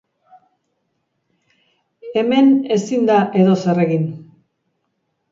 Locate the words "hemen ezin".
2.15-3.05